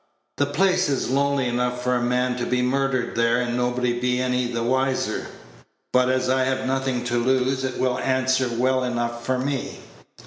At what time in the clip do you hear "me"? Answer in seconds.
9.37-9.77